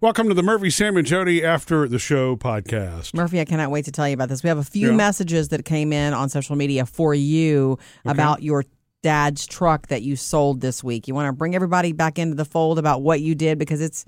Welcome 0.00 0.28
to 0.28 0.34
the 0.34 0.42
Murphy, 0.42 0.70
Sam, 0.70 0.96
and 0.96 1.06
Jody 1.06 1.42
After 1.44 1.88
the 1.88 1.98
Show 1.98 2.36
podcast. 2.36 3.14
Murphy, 3.14 3.40
I 3.40 3.44
cannot 3.44 3.70
wait 3.70 3.86
to 3.86 3.92
tell 3.92 4.06
you 4.06 4.14
about 4.14 4.28
this. 4.28 4.42
We 4.42 4.48
have 4.48 4.58
a 4.58 4.62
few 4.64 4.90
Yeah. 4.90 4.96
messages 4.96 5.48
that 5.48 5.64
came 5.64 5.92
in 5.92 6.12
on 6.12 6.28
social 6.28 6.56
media 6.56 6.84
for 6.84 7.14
you 7.14 7.78
about 8.04 8.42
your 8.42 8.64
dad's 9.02 9.46
truck 9.46 9.86
that 9.88 10.02
you 10.02 10.16
sold 10.16 10.60
this 10.60 10.84
week. 10.84 11.08
You 11.08 11.14
want 11.14 11.28
to 11.28 11.32
bring 11.32 11.54
everybody 11.54 11.92
back 11.92 12.18
into 12.18 12.34
the 12.34 12.44
fold 12.44 12.78
about 12.78 13.02
what 13.02 13.20
you 13.20 13.34
did 13.34 13.58
because 13.58 13.80
it's 13.80 14.04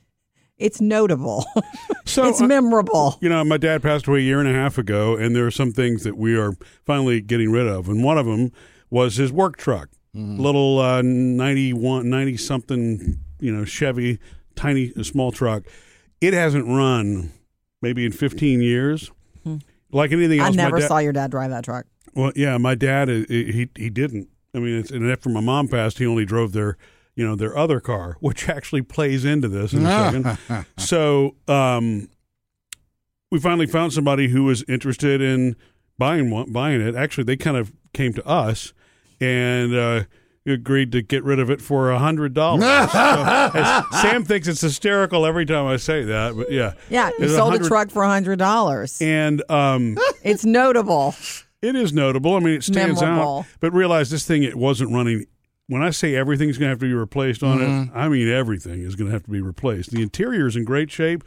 it's 0.59 0.81
notable. 0.81 1.45
So, 2.07 2.29
it's 2.29 2.41
uh, 2.41 2.47
memorable. 2.47 3.19
you 3.21 3.29
know, 3.29 3.43
my 3.45 3.57
dad 3.57 3.83
passed 3.83 4.07
away 4.07 4.21
a 4.21 4.23
year 4.23 4.39
and 4.39 4.49
a 4.49 4.53
half 4.53 4.79
ago, 4.79 5.17
and 5.17 5.35
there 5.35 5.45
are 5.45 5.51
some 5.51 5.73
things 5.73 6.05
that 6.05 6.17
we 6.17 6.37
are 6.37 6.53
finally 6.85 7.21
getting 7.21 7.51
rid 7.51 7.67
of. 7.67 7.89
And 7.89 8.03
one 8.05 8.17
of 8.17 8.27
them 8.27 8.53
was 8.91 9.17
his 9.17 9.33
work 9.33 9.57
truck, 9.57 9.89
little 10.15 10.79
uh, 10.79 11.03
91, 11.03 12.09
90 12.09 12.37
something, 12.37 13.19
you 13.41 13.53
know, 13.55 13.65
Chevy, 13.65 14.21
tiny, 14.57 14.93
small 15.05 15.31
truck. 15.33 15.65
It 16.21 16.35
hasn't 16.35 16.67
run 16.67 17.33
maybe 17.83 18.05
in 18.05 18.13
15 18.13 18.61
years. 18.63 19.11
Like 19.93 20.11
anything 20.11 20.41
I 20.41 20.47
else, 20.47 20.57
my 20.57 20.65
never 20.65 20.81
dad- 20.81 20.89
saw 20.89 20.99
your 20.99 21.13
dad 21.13 21.31
drive 21.31 21.51
that 21.51 21.65
truck. 21.65 21.87
Well, 22.15 22.33
yeah, 22.35 22.59
my 22.59 22.75
dad 22.75 23.09
uh, 23.09 23.25
he 23.29 23.69
he 23.77 23.89
didn't. 23.89 24.29
I 24.55 24.59
mean, 24.59 24.81
it's, 24.81 24.91
and 24.91 25.09
after 25.09 25.29
my 25.29 25.41
mom 25.41 25.69
passed, 25.69 25.99
he 25.99 26.07
only 26.07 26.25
drove 26.25 26.53
their 26.53 26.77
you 27.15 27.25
know 27.25 27.37
their 27.37 27.57
other 27.57 27.79
car, 27.79 28.17
which 28.21 28.49
actually 28.49 28.83
plays 28.83 29.25
into 29.25 29.49
this 29.49 29.73
in 29.73 29.87
a 29.87 30.37
second. 30.47 30.67
so 30.77 31.37
um, 31.47 32.09
we 33.31 33.39
finally 33.39 33.67
found 33.67 33.93
somebody 33.93 34.29
who 34.29 34.43
was 34.45 34.65
interested 34.65 35.21
in 35.21 35.55
buying 35.99 36.31
one, 36.31 36.51
buying 36.53 36.81
it. 36.81 36.97
Actually, 36.97 37.25
they 37.25 37.37
kind 37.37 37.57
of 37.57 37.73
came 37.93 38.13
to 38.15 38.27
us 38.27 38.73
and. 39.21 39.75
Uh, 39.75 40.03
Agreed 40.47 40.93
to 40.93 41.03
get 41.03 41.25
rid 41.25 41.41
of 41.41 41.51
it 41.51 41.61
for 41.61 41.91
a 41.91 41.99
hundred 41.99 42.33
dollars. 42.33 42.63
So, 42.63 43.83
Sam 44.01 44.25
thinks 44.25 44.47
it's 44.47 44.61
hysterical 44.61 45.27
every 45.27 45.45
time 45.45 45.67
I 45.67 45.77
say 45.77 46.05
that, 46.05 46.37
but 46.37 46.53
yeah, 46.53 46.75
Yeah, 46.89 47.09
you 47.19 47.25
It's 47.25 47.35
sold 47.35 47.55
a 47.55 47.59
truck 47.59 47.91
for 47.91 48.05
a 48.05 48.09
hundred 48.09 48.39
dollars. 48.39 49.01
And 49.03 49.43
um, 49.51 49.99
It's 50.23 50.45
notable. 50.45 51.15
it 51.63 51.75
is 51.75 51.93
notable. 51.93 52.35
I 52.37 52.39
mean, 52.41 52.55
it 52.55 52.63
stands 52.65 53.01
Memorable. 53.01 53.39
out. 53.41 53.47
But 53.61 53.73
realize 53.73 54.11
this 54.11 54.25
thing, 54.27 54.45
it 54.45 54.55
wasn't 54.57 54.93
running. 54.93 55.27
When 55.69 55.83
I 55.83 55.91
say 55.91 56.15
everything's 56.15 56.59
going 56.59 56.67
to 56.67 56.71
have 56.71 56.79
to 56.79 56.87
be 56.87 56.95
replaced 56.95 57.43
on 57.43 57.61
it, 57.61 57.91
I 57.93 58.09
mean 58.09 58.29
everything 58.29 58.83
is 58.83 58.95
going 58.95 59.09
to 59.09 59.13
have 59.13 59.25
to 59.25 59.31
be 59.31 59.41
replaced. 59.41 59.91
The 59.91 60.01
interior 60.01 60.47
is 60.47 60.55
in 60.55 60.65
great 60.65 60.93
shape. 60.93 61.25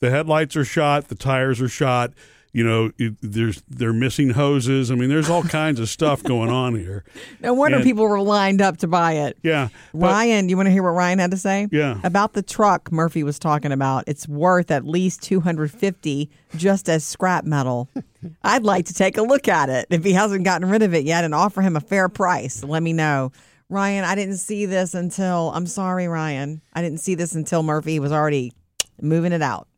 The 0.00 0.10
headlights 0.10 0.56
are 0.56 0.64
shot. 0.64 1.08
The 1.08 1.14
tires 1.14 1.60
are 1.62 1.68
shot. 1.70 2.12
You 2.52 2.64
know, 2.64 2.90
it, 2.98 3.14
there's 3.20 3.62
they're 3.68 3.92
missing 3.92 4.30
hoses. 4.30 4.90
I 4.90 4.94
mean, 4.94 5.08
there's 5.10 5.28
all 5.28 5.42
kinds 5.60 5.78
of 5.80 5.88
stuff 5.88 6.22
going 6.22 6.48
on 6.50 6.74
here. 6.74 7.04
No 7.40 7.52
wonder 7.52 7.76
And- 7.76 7.84
people 7.84 8.08
were 8.08 8.20
lined 8.20 8.62
up 8.62 8.78
to 8.78 8.86
buy 8.86 9.12
it. 9.12 9.36
Yeah, 9.42 9.68
but- 9.92 10.10
Ryan, 10.10 10.48
you 10.48 10.56
want 10.56 10.66
to 10.66 10.70
hear 10.72 10.82
what 10.82 10.90
Ryan 10.90 11.18
had 11.18 11.30
to 11.32 11.36
say? 11.36 11.68
Yeah. 11.70 12.00
About 12.02 12.32
the 12.32 12.42
truck 12.42 12.90
Murphy 12.90 13.22
was 13.22 13.38
talking 13.38 13.70
about. 13.70 14.04
It's 14.06 14.26
worth 14.26 14.70
at 14.70 14.84
least 14.86 15.22
250 15.22 16.30
just 16.56 16.88
as 16.88 17.04
scrap 17.04 17.44
metal. 17.44 17.88
I'd 18.42 18.64
like 18.64 18.86
to 18.86 18.94
take 18.94 19.16
a 19.18 19.22
look 19.22 19.46
at 19.46 19.68
it 19.68 19.86
if 19.90 20.02
he 20.02 20.12
hasn't 20.12 20.44
gotten 20.44 20.68
rid 20.68 20.82
of 20.82 20.94
it 20.94 21.04
yet 21.04 21.24
and 21.24 21.34
offer 21.34 21.60
him 21.62 21.76
a 21.76 21.80
fair 21.80 22.08
price. 22.08 22.64
Let 22.64 22.82
me 22.82 22.92
know. 22.92 23.30
Ryan, 23.68 24.04
I 24.04 24.14
didn't 24.14 24.38
see 24.38 24.64
this 24.64 24.94
until 24.94 25.52
I'm 25.54 25.66
sorry, 25.66 26.08
Ryan. 26.08 26.62
I 26.72 26.80
didn't 26.80 27.00
see 27.00 27.14
this 27.14 27.34
until 27.34 27.62
Murphy 27.62 28.00
was 28.00 28.10
already 28.12 28.52
moving 29.00 29.32
it 29.32 29.42
out. 29.42 29.68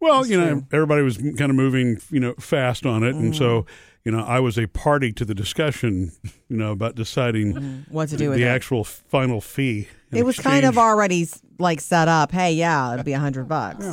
Well, 0.00 0.26
you 0.26 0.40
know, 0.40 0.64
everybody 0.72 1.02
was 1.02 1.18
kind 1.18 1.50
of 1.50 1.54
moving, 1.54 2.00
you 2.10 2.20
know, 2.20 2.34
fast 2.34 2.86
on 2.86 3.02
it, 3.02 3.14
and 3.14 3.36
so, 3.36 3.62
mm. 3.62 3.68
you 4.04 4.12
know, 4.12 4.24
I 4.24 4.40
was 4.40 4.58
a 4.58 4.66
party 4.66 5.12
to 5.12 5.24
the 5.24 5.34
discussion, 5.34 6.12
you 6.48 6.56
know, 6.56 6.72
about 6.72 6.94
deciding 6.94 7.54
mm-hmm. 7.54 7.94
What 7.94 8.08
to 8.08 8.16
the, 8.16 8.24
do 8.24 8.30
with 8.30 8.38
the 8.38 8.44
it. 8.44 8.48
actual 8.48 8.84
final 8.84 9.40
fee. 9.40 9.88
It 10.10 10.24
was 10.24 10.38
kind 10.38 10.64
of 10.64 10.78
already 10.78 11.28
like 11.58 11.80
set 11.80 12.08
up. 12.08 12.32
Hey, 12.32 12.54
yeah, 12.54 12.94
it'd 12.94 13.04
be 13.04 13.12
a 13.12 13.18
hundred 13.18 13.48
bucks. 13.48 13.84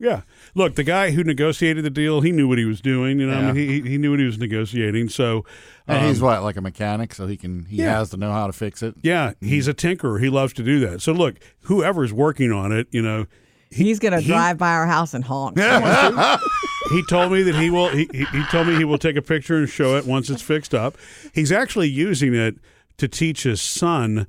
Yeah. 0.00 0.22
Look, 0.54 0.76
the 0.76 0.82
guy 0.82 1.10
who 1.10 1.22
negotiated 1.22 1.84
the 1.84 1.90
deal, 1.90 2.22
he 2.22 2.32
knew 2.32 2.48
what 2.48 2.56
he 2.56 2.64
was 2.64 2.80
doing. 2.80 3.20
You 3.20 3.26
know, 3.26 3.36
I 3.38 3.52
mean, 3.52 3.54
he 3.54 3.82
he 3.82 3.98
knew 3.98 4.10
what 4.10 4.18
he 4.18 4.24
was 4.24 4.38
negotiating. 4.38 5.10
So, 5.10 5.44
And 5.86 6.06
he's 6.06 6.22
um, 6.22 6.26
what, 6.26 6.42
like 6.42 6.56
a 6.56 6.62
mechanic, 6.62 7.14
so 7.14 7.26
he 7.26 7.36
can 7.36 7.66
he 7.66 7.76
Yeah. 7.76 7.98
has 7.98 8.08
to 8.10 8.16
know 8.16 8.32
how 8.32 8.46
to 8.46 8.52
fix 8.54 8.82
it. 8.82 8.94
yeah, 9.02 9.34
he's 9.40 9.68
mm-hmm. 9.68 9.72
a 9.72 9.96
tinkerer. 9.96 10.20
He 10.20 10.30
loves 10.30 10.54
to 10.54 10.62
do 10.62 10.80
that. 10.80 11.02
So, 11.02 11.12
look, 11.12 11.36
whoever's 11.64 12.14
working 12.14 12.50
on 12.50 12.72
it, 12.72 12.88
you 12.90 13.02
know, 13.02 13.26
He's 13.70 13.98
gonna 13.98 14.20
he- 14.20 14.26
drive 14.26 14.58
by 14.58 14.72
our 14.72 14.86
house 14.86 15.14
and 15.14 15.24
honk. 15.24 15.58
he 16.90 17.02
told 17.08 17.32
me 17.32 17.42
that 17.42 17.54
he 17.54 17.70
will. 17.70 17.88
He, 17.88 18.08
he 18.12 18.24
he 18.24 18.42
told 18.50 18.66
me 18.66 18.76
he 18.76 18.84
will 18.84 18.98
take 18.98 19.16
a 19.16 19.22
picture 19.22 19.56
and 19.56 19.68
show 19.68 19.96
it 19.96 20.06
once 20.06 20.28
it's 20.28 20.42
fixed 20.42 20.74
up. 20.74 20.96
He's 21.32 21.52
actually 21.52 21.88
using 21.88 22.34
it 22.34 22.56
to 22.98 23.08
teach 23.08 23.44
his 23.44 23.60
son 23.60 24.26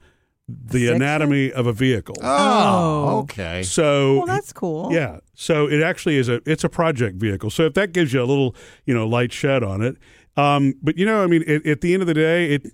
the 0.47 0.88
Section? 0.88 0.96
anatomy 0.96 1.51
of 1.51 1.66
a 1.66 1.74
vehicle. 1.74 2.16
Oh, 2.22 3.19
okay. 3.19 3.63
So 3.63 4.18
Well, 4.18 4.25
that's 4.25 4.51
cool. 4.53 4.91
Yeah. 4.91 5.19
So 5.34 5.68
it 5.68 5.81
actually 5.81 6.18
is 6.18 6.30
a 6.30 6.41
it's 6.46 6.63
a 6.63 6.69
project 6.69 7.18
vehicle. 7.18 7.50
So 7.50 7.66
if 7.66 7.74
that 7.75 7.94
gives 7.94 8.13
you 8.13 8.22
a 8.22 8.25
little 8.25 8.56
you 8.85 8.94
know 8.94 9.07
light 9.07 9.31
shed 9.31 9.63
on 9.63 9.81
it, 9.81 9.96
um, 10.38 10.75
but 10.81 10.97
you 10.97 11.06
know 11.06 11.24
I 11.24 11.28
mean 11.28 11.44
at, 11.50 11.66
at 11.66 11.81
the 11.81 11.94
end 11.94 12.03
of 12.03 12.07
the 12.07 12.13
day 12.13 12.53
it 12.56 12.68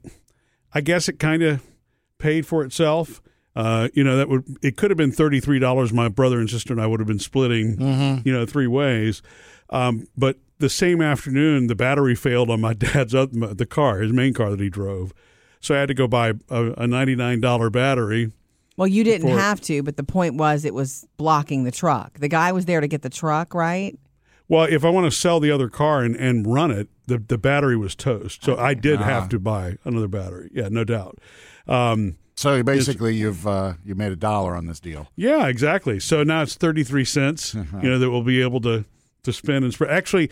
I 0.73 0.81
guess 0.81 1.07
it 1.07 1.19
kind 1.19 1.43
of 1.43 1.63
paid 2.17 2.45
for 2.45 2.63
itself. 2.63 3.21
Uh, 3.57 3.89
you 3.95 4.03
know 4.03 4.15
that 4.17 4.29
would 4.29 4.57
it 4.61 4.77
could 4.77 4.91
have 4.91 4.97
been 4.97 5.11
thirty 5.11 5.39
three 5.39 5.57
dollars. 5.57 5.91
My 5.91 6.09
brother 6.09 6.37
and 6.39 6.47
sister 6.47 6.73
and 6.73 6.79
I 6.81 6.85
would 6.85 6.99
have 6.99 7.07
been 7.07 7.17
splitting 7.17 8.21
you 8.23 8.31
know 8.31 8.45
three 8.45 8.67
ways. 8.67 9.23
Um, 9.71 10.05
but 10.15 10.37
the 10.59 10.69
same 10.69 11.01
afternoon 11.01 11.65
the 11.65 11.73
battery 11.73 12.13
failed 12.13 12.51
on 12.51 12.61
my 12.61 12.73
dad's 12.85 13.15
oth- 13.15 13.31
the 13.31 13.65
car 13.65 13.97
his 13.99 14.13
main 14.13 14.35
car 14.35 14.51
that 14.51 14.59
he 14.59 14.69
drove. 14.69 15.11
So 15.59 15.73
I 15.73 15.79
had 15.79 15.87
to 15.87 15.95
go 15.95 16.07
buy 16.07 16.33
a, 16.49 16.71
a 16.77 16.85
ninety 16.85 17.15
nine 17.15 17.41
dollar 17.41 17.71
battery. 17.71 18.31
Well, 18.77 18.87
you 18.87 19.03
didn't 19.03 19.31
For- 19.31 19.39
have 19.39 19.59
to, 19.61 19.81
but 19.81 19.97
the 19.97 20.03
point 20.03 20.35
was 20.35 20.63
it 20.63 20.75
was 20.75 21.07
blocking 21.17 21.63
the 21.63 21.71
truck. 21.71 22.19
The 22.19 22.27
guy 22.27 22.51
was 22.51 22.65
there 22.65 22.79
to 22.79 22.87
get 22.87 23.01
the 23.01 23.09
truck, 23.09 23.55
right? 23.55 23.97
Well, 24.47 24.65
if 24.69 24.85
I 24.85 24.91
want 24.91 25.11
to 25.11 25.11
sell 25.11 25.39
the 25.39 25.49
other 25.49 25.67
car 25.67 26.03
and, 26.03 26.15
and 26.15 26.45
run 26.45 26.69
it, 26.69 26.89
the, 27.07 27.17
the 27.17 27.39
battery 27.39 27.75
was 27.75 27.95
toast. 27.95 28.43
So 28.43 28.55
I 28.55 28.75
did 28.75 28.99
have 28.99 29.29
to 29.29 29.39
buy 29.39 29.77
another 29.83 30.07
battery. 30.07 30.51
Yeah, 30.53 30.69
no 30.69 30.83
doubt. 30.83 31.17
Um, 31.67 32.17
So 32.37 32.61
basically, 32.63 33.15
you've 33.15 33.45
uh, 33.47 33.73
you 33.83 33.95
made 33.95 34.11
a 34.11 34.15
dollar 34.15 34.55
on 34.55 34.67
this 34.67 34.79
deal. 34.79 35.07
yeah, 35.15 35.47
exactly. 35.47 35.99
So 35.99 36.21
now 36.23 36.43
it's 36.43 36.53
33 36.55 37.03
cents, 37.03 37.53
you 37.55 37.65
know, 37.89 37.97
that 37.99 38.09
we'll 38.11 38.21
be 38.23 38.41
able 38.43 38.61
to, 38.61 38.85
to 39.23 39.33
spend 39.33 39.65
and 39.65 39.73
spread. 39.73 39.89
Actually, 39.89 40.29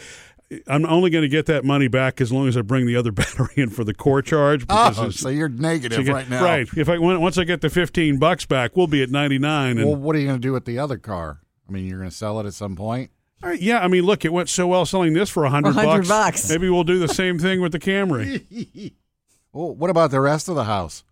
I'm 0.68 0.86
only 0.86 1.10
going 1.10 1.24
to 1.24 1.28
get 1.28 1.48
that 1.48 1.66
money 1.66 1.88
back 1.88 2.22
as 2.22 2.32
long 2.32 2.48
as 2.48 2.56
I 2.56 2.62
bring 2.62 2.86
the 2.86 2.96
other 2.96 3.12
battery 3.22 3.56
in 3.58 3.72
for 3.72 3.84
the 3.84 3.94
core 3.96 4.22
charge. 4.22 4.66
Oh, 4.70 5.10
so 5.10 5.30
you're 5.30 5.50
negative 5.50 5.98
to 5.98 6.04
get- 6.04 6.14
right 6.14 6.30
now. 6.30 6.44
Right. 6.44 6.68
If 6.78 6.88
I 6.88 7.00
once 7.00 7.40
I 7.40 7.44
get 7.44 7.62
the 7.62 7.72
15 7.72 8.20
bucks 8.20 8.46
back, 8.46 8.78
we'll 8.78 8.86
be 8.88 9.02
at 9.02 9.10
99. 9.10 9.80
And 9.80 9.86
Well, 9.88 9.96
what 9.96 10.16
are 10.16 10.20
you 10.20 10.28
going 10.28 10.40
to 10.40 10.48
do 10.48 10.54
with 10.54 10.66
the 10.66 10.78
other 10.78 11.00
car? 11.00 11.42
I 11.68 11.72
mean, 11.72 11.88
you're 11.88 11.98
going 11.98 12.12
to 12.12 12.16
sell 12.16 12.40
it 12.40 12.46
at 12.46 12.54
some 12.54 12.76
point. 12.76 13.10
All 13.44 13.50
right, 13.50 13.60
yeah, 13.60 13.80
I 13.80 13.88
mean, 13.88 14.04
look, 14.04 14.24
it 14.24 14.32
went 14.32 14.50
so 14.50 14.68
well 14.68 14.86
selling 14.86 15.14
this 15.14 15.30
for 15.32 15.42
100 15.44 15.76
100 15.76 15.98
bucks. 15.98 16.08
bucks. 16.08 16.50
Maybe 16.50 16.70
we'll 16.70 16.84
do 16.84 17.00
the 17.00 17.08
same 17.14 17.40
thing 17.40 17.62
with 17.62 17.72
the 17.72 17.80
Camry. 17.80 18.94
Well, 19.52 19.74
what 19.74 19.90
about 19.90 20.12
the 20.12 20.20
rest 20.20 20.50
of 20.50 20.56
the 20.56 20.66
house? 20.66 21.06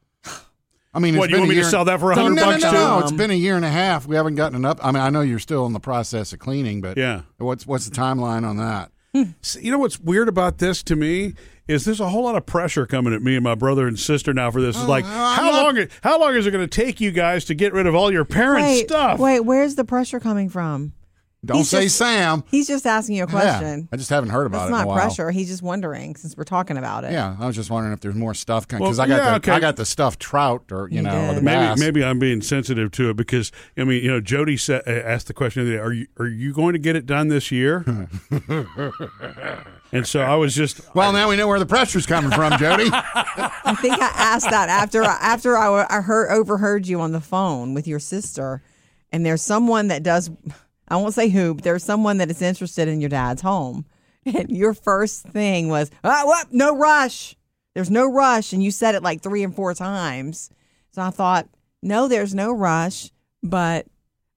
I 0.93 0.99
mean, 0.99 1.17
What, 1.17 1.25
it's 1.25 1.31
you 1.31 1.37
been 1.37 1.41
want 1.47 1.51
a 1.51 1.55
me 1.55 1.61
to 1.63 1.67
sell 1.69 1.85
that 1.85 1.99
for 1.99 2.13
No, 2.15 2.23
100 2.23 2.35
no, 2.35 2.45
bucks 2.45 2.63
no, 2.63 2.69
too? 2.71 2.77
no, 2.77 2.99
It's 2.99 3.11
um, 3.11 3.17
been 3.17 3.31
a 3.31 3.35
year 3.35 3.55
and 3.55 3.65
a 3.65 3.69
half. 3.69 4.05
We 4.05 4.15
haven't 4.15 4.35
gotten 4.35 4.63
up. 4.63 4.79
I 4.83 4.91
mean, 4.91 5.01
I 5.01 5.09
know 5.09 5.21
you're 5.21 5.39
still 5.39 5.65
in 5.65 5.73
the 5.73 5.79
process 5.79 6.33
of 6.33 6.39
cleaning, 6.39 6.81
but 6.81 6.97
Yeah. 6.97 7.21
what's 7.37 7.65
what's 7.65 7.89
the 7.89 7.95
timeline 7.95 8.47
on 8.47 8.57
that? 8.57 8.91
Hmm. 9.15 9.31
You 9.59 9.71
know 9.71 9.77
what's 9.79 9.99
weird 9.99 10.27
about 10.27 10.57
this 10.57 10.81
to 10.83 10.95
me 10.95 11.33
is 11.67 11.85
there's 11.85 11.99
a 11.99 12.09
whole 12.09 12.23
lot 12.23 12.35
of 12.35 12.45
pressure 12.45 12.85
coming 12.85 13.13
at 13.13 13.21
me 13.21 13.35
and 13.35 13.43
my 13.43 13.53
brother 13.55 13.87
and 13.87 13.97
sister 13.97 14.33
now 14.33 14.49
for 14.51 14.59
this. 14.61 14.75
It's 14.75 14.85
oh, 14.85 14.87
like 14.89 15.05
how 15.05 15.51
long 15.51 15.87
how 16.01 16.19
long 16.19 16.35
is 16.35 16.45
it 16.47 16.51
going 16.51 16.67
to 16.67 16.83
take 16.83 16.99
you 16.99 17.11
guys 17.11 17.45
to 17.45 17.53
get 17.55 17.73
rid 17.73 17.85
of 17.87 17.95
all 17.95 18.11
your 18.11 18.25
parents' 18.25 18.67
wait, 18.67 18.89
stuff? 18.89 19.19
wait, 19.19 19.39
where's 19.41 19.75
the 19.75 19.83
pressure 19.85 20.19
coming 20.19 20.49
from? 20.49 20.93
Don't 21.45 21.57
He's 21.57 21.69
say 21.69 21.83
just- 21.83 21.97
Sam. 21.97 22.43
He's 22.49 22.67
just 22.67 22.85
asking 22.87 23.15
you 23.17 23.23
a 23.23 23.27
Yeah, 23.27 23.31
question. 23.31 23.89
I 23.91 23.97
just 23.97 24.09
haven't 24.09 24.29
heard 24.29 24.45
about 24.45 24.59
That's 24.59 24.63
it 24.69 24.71
in 24.73 24.77
not 24.77 24.83
a 24.85 24.87
while. 24.87 24.95
pressure. 24.97 25.29
He's 25.31 25.49
just 25.49 25.61
wondering 25.61 26.15
since 26.15 26.37
we're 26.37 26.45
talking 26.45 26.77
about 26.77 27.03
it. 27.03 27.11
Yeah, 27.11 27.35
I 27.37 27.45
was 27.47 27.55
just 27.57 27.69
wondering 27.69 27.93
if 27.93 27.99
there's 27.99 28.15
more 28.15 28.33
stuff 28.33 28.65
coming. 28.65 28.85
because 28.85 28.97
Well, 28.97 29.05
I 29.05 29.09
got 29.09 29.23
yeah, 29.23 29.29
the 29.31 29.35
okay. 29.35 29.51
I 29.51 29.59
got 29.59 29.75
the 29.75 29.83
stuffed 29.85 30.21
trout 30.21 30.63
or 30.71 30.87
you 30.89 30.97
You 30.97 31.01
know 31.01 31.31
or 31.31 31.35
the 31.35 31.41
Maybe 31.41 31.57
bass. 31.57 31.79
maybe 31.79 32.01
I'm 32.03 32.17
being 32.17 32.41
sensitive 32.41 32.91
to 32.91 33.09
it 33.09 33.17
because 33.17 33.51
I 33.77 33.83
mean 33.83 34.01
you 34.01 34.09
know 34.09 34.21
Jody 34.21 34.55
sa- 34.55 34.79
uh, 34.87 34.91
asked 34.91 35.27
the 35.27 35.33
question 35.33 35.65
the 35.65 35.71
other 35.71 35.77
day, 35.79 35.83
are 35.83 35.91
you 35.93 36.07
are 36.17 36.27
you 36.27 36.53
going 36.53 36.73
to 36.73 36.79
get 36.79 36.95
it 36.95 37.05
done 37.05 37.27
this 37.27 37.51
year? 37.51 37.83
and 39.91 40.07
so 40.07 40.21
I 40.21 40.35
was 40.35 40.55
just 40.55 40.81
Well, 40.95 41.11
now 41.13 41.29
we 41.29 41.35
know 41.35 41.47
where 41.47 41.59
the 41.59 41.65
pressure's 41.65 42.05
coming 42.05 42.31
from, 42.31 42.57
Jody. 42.57 42.89
I 42.91 43.75
think 43.81 43.95
I 44.01 44.11
asked 44.15 44.49
that 44.49 44.69
after 44.69 45.03
after 45.03 45.57
I, 45.57 45.85
I 45.89 46.01
heard 46.01 46.31
overheard 46.31 46.87
you 46.87 47.01
on 47.01 47.11
the 47.11 47.21
phone 47.21 47.73
with 47.73 47.87
your 47.87 47.99
sister, 47.99 48.61
and 49.11 49.25
there's 49.25 49.41
someone 49.41 49.87
that 49.89 50.03
does. 50.03 50.31
I 50.87 50.95
won't 50.97 51.13
say 51.13 51.29
who, 51.29 51.53
but 51.55 51.63
there's 51.63 51.83
someone 51.83 52.17
that 52.17 52.29
is 52.29 52.41
interested 52.41 52.87
in 52.87 52.99
your 53.01 53.09
dad's 53.09 53.41
home, 53.41 53.85
and 54.25 54.49
your 54.49 54.73
first 54.73 55.23
thing 55.27 55.69
was, 55.69 55.89
"Ah, 56.03 56.23
what? 56.25 56.53
No 56.53 56.75
rush. 56.75 57.35
There's 57.73 57.89
no 57.91 58.05
rush," 58.11 58.53
and 58.53 58.63
you 58.63 58.71
said 58.71 58.95
it 58.95 59.03
like 59.03 59.21
three 59.21 59.43
and 59.43 59.55
four 59.55 59.73
times. 59.73 60.49
So 60.91 61.01
I 61.01 61.09
thought, 61.09 61.47
no, 61.81 62.07
there's 62.07 62.35
no 62.35 62.51
rush, 62.51 63.09
but 63.41 63.87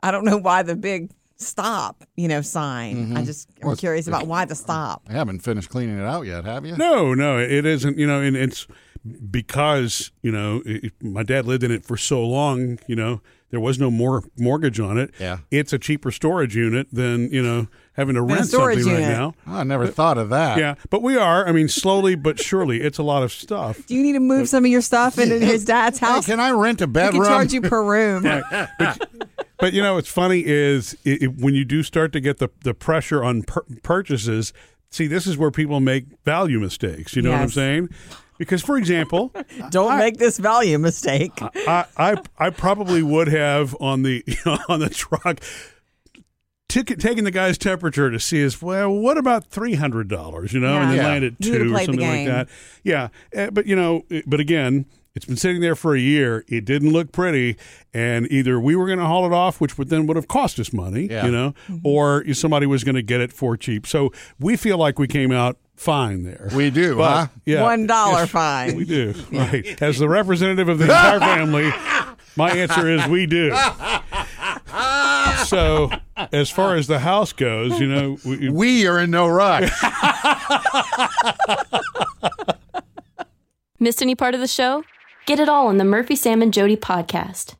I 0.02 0.10
don't 0.10 0.24
know 0.24 0.38
why 0.38 0.62
the 0.62 0.74
big 0.76 1.10
stop, 1.36 2.02
you 2.16 2.28
know, 2.28 2.40
sign. 2.40 3.14
I 3.14 3.22
just 3.24 3.50
I'm 3.60 3.68
Well, 3.68 3.76
curious 3.76 4.06
about 4.08 4.26
why 4.26 4.46
the 4.46 4.54
stop. 4.54 5.02
I 5.08 5.12
haven't 5.12 5.40
finished 5.40 5.68
cleaning 5.68 5.98
it 5.98 6.04
out 6.04 6.22
yet, 6.22 6.44
have 6.46 6.64
you? 6.64 6.76
No, 6.76 7.12
no, 7.12 7.38
it 7.38 7.66
isn't. 7.66 7.98
You 7.98 8.06
know, 8.06 8.22
and 8.22 8.34
it's 8.36 8.66
because 9.30 10.10
you 10.22 10.32
know 10.32 10.62
it, 10.64 10.92
my 11.02 11.22
dad 11.22 11.46
lived 11.46 11.62
in 11.62 11.70
it 11.70 11.84
for 11.84 11.96
so 11.96 12.24
long. 12.26 12.78
You 12.86 12.96
know, 12.96 13.20
there 13.56 13.60
there 13.60 13.64
was 13.66 13.78
no 13.78 13.90
more 13.90 14.22
mortgage 14.38 14.78
on 14.80 14.98
it. 14.98 15.12
Yeah. 15.18 15.38
it's 15.50 15.72
a 15.72 15.78
cheaper 15.78 16.10
storage 16.10 16.54
unit 16.54 16.88
than 16.92 17.30
you 17.30 17.42
know 17.42 17.68
having 17.94 18.14
to 18.14 18.20
rent 18.22 18.46
storage 18.46 18.80
something 18.82 18.92
unit. 19.00 19.08
right 19.08 19.18
now. 19.18 19.34
Oh, 19.46 19.56
I 19.60 19.62
never 19.64 19.86
thought 19.86 20.18
of 20.18 20.28
that. 20.28 20.58
Yeah, 20.58 20.74
but 20.90 21.00
we 21.02 21.16
are. 21.16 21.48
I 21.48 21.52
mean, 21.52 21.68
slowly 21.68 22.14
but 22.16 22.38
surely, 22.38 22.82
it's 22.82 22.98
a 22.98 23.02
lot 23.02 23.22
of 23.22 23.32
stuff. 23.32 23.86
Do 23.86 23.94
you 23.94 24.02
need 24.02 24.12
to 24.12 24.20
move 24.20 24.48
some 24.50 24.66
of 24.66 24.70
your 24.70 24.82
stuff 24.82 25.18
into 25.18 25.38
his 25.38 25.64
dad's 25.64 25.98
Hey, 25.98 26.06
house? 26.06 26.26
can 26.26 26.38
I 26.38 26.50
rent 26.50 26.82
a 26.82 26.84
he 26.84 26.90
bedroom? 26.92 27.22
can 27.22 27.30
charge 27.32 27.52
you 27.54 27.62
per 27.62 27.82
room. 27.82 28.24
But 29.58 29.72
you 29.72 29.80
know, 29.82 29.94
what's 29.94 30.08
funny 30.08 30.44
is 30.44 30.92
it, 31.04 31.22
it- 31.22 31.38
when 31.38 31.54
you 31.54 31.64
do 31.64 31.82
start 31.82 32.12
to 32.12 32.20
get 32.20 32.36
the 32.38 32.50
the 32.62 32.74
pressure 32.74 33.24
on 33.24 33.42
pur- 33.42 33.64
purchases. 33.82 34.52
See, 34.90 35.06
this 35.06 35.26
is 35.26 35.36
where 35.38 35.50
people 35.50 35.80
make 35.80 36.04
value 36.24 36.60
mistakes. 36.60 37.16
You 37.16 37.22
know 37.22 37.32
what 37.32 37.40
I'm 37.40 37.48
saying? 37.48 37.88
Because, 38.38 38.62
for 38.62 38.76
example, 38.76 39.32
Don't 39.70 39.98
make 39.98 40.18
this 40.18 40.38
value 40.38 40.78
mistake. 40.78 41.32
I, 41.42 41.84
I 41.96 42.16
I 42.38 42.50
probably 42.50 43.02
would 43.02 43.28
have 43.28 43.76
on 43.80 44.02
the 44.02 44.22
on 44.68 44.80
the 44.80 44.88
truck 44.90 45.40
tick 46.68 46.98
taking 46.98 47.24
the 47.24 47.30
guy's 47.30 47.56
temperature 47.58 48.10
to 48.10 48.18
see 48.18 48.40
is 48.40 48.60
well, 48.60 48.90
what 48.92 49.16
about 49.18 49.46
three 49.46 49.74
hundred 49.74 50.08
dollars? 50.08 50.52
You 50.52 50.60
know, 50.60 50.76
and 50.78 50.90
then 50.90 50.96
Yeah. 50.96 51.02
Yeah. 51.02 51.08
land 51.08 51.24
at 51.24 51.32
You 51.38 51.52
would've 51.52 51.68
two 51.68 51.74
or 51.74 51.78
something 51.84 52.08
like 52.08 52.26
that. 52.26 52.48
Yeah, 52.82 53.08
Uh, 53.36 53.50
but 53.50 53.66
you 53.66 53.76
know, 53.76 54.04
but 54.26 54.40
again. 54.40 54.86
It's 55.14 55.24
been 55.24 55.38
sitting 55.38 55.62
there 55.62 55.74
for 55.74 55.94
a 55.96 55.98
year. 55.98 56.44
It 56.46 56.66
didn't 56.66 56.92
look 56.92 57.10
pretty, 57.10 57.56
and 57.94 58.30
either 58.30 58.60
we 58.60 58.76
were 58.76 58.84
going 58.84 58.98
to 58.98 59.06
haul 59.06 59.24
it 59.24 59.32
off, 59.32 59.62
which 59.62 59.78
would 59.78 59.88
then 59.88 60.06
would 60.08 60.16
have 60.18 60.28
cost 60.28 60.60
us 60.60 60.74
money, 60.74 61.06
Yeah. 61.10 61.24
you 61.24 61.32
know, 61.32 61.54
Mm-hmm. 61.68 61.86
or 61.86 62.34
somebody 62.34 62.66
was 62.66 62.84
going 62.84 62.96
to 62.96 63.02
get 63.02 63.22
it 63.22 63.32
for 63.32 63.56
cheap. 63.56 63.86
So 63.86 64.12
we 64.38 64.56
feel 64.58 64.76
like 64.76 64.98
we 64.98 65.06
came 65.06 65.32
out 65.32 65.56
fine 65.76 66.22
there. 66.24 66.48
We 66.54 66.70
do, 66.70 66.96
But, 66.96 67.10
huh? 67.10 67.26
Yeah, 67.44 67.62
One 67.62 67.86
dollar 67.86 68.20
Yes, 68.20 68.30
fine. 68.30 68.76
We 68.76 68.84
do, 68.84 69.14
right? 69.32 69.80
As 69.82 69.98
the 69.98 70.08
representative 70.08 70.68
of 70.68 70.78
the 70.78 70.84
entire 70.84 71.20
family, 71.20 71.70
my 72.36 72.50
answer 72.50 72.88
is 72.88 73.06
we 73.06 73.26
do. 73.26 73.54
So, 75.46 75.90
as 76.32 76.50
far 76.50 76.74
as 76.76 76.86
the 76.86 76.98
house 76.98 77.32
goes, 77.32 77.78
you 77.78 77.86
know, 77.86 78.18
we, 78.24 78.48
We 78.48 78.86
are 78.86 78.98
in 78.98 79.10
no 79.10 79.28
rush. 79.28 79.70
Missed 83.78 84.00
any 84.02 84.14
part 84.14 84.34
of 84.34 84.40
the 84.40 84.48
show? 84.48 84.82
Get 85.26 85.38
it 85.38 85.48
all 85.48 85.66
on 85.66 85.76
the 85.76 85.84
Murphy, 85.84 86.16
Sam, 86.16 86.40
and 86.42 86.52
Jody 86.52 86.76
podcast. 86.76 87.54